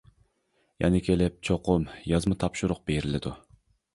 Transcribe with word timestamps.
يەنە 0.83 1.01
كېلىپ 1.07 1.35
چوقۇم 1.49 1.85
يازما 2.13 2.39
تاپشۇرۇق 2.45 2.83
بېرىلىدۇ. 2.93 3.37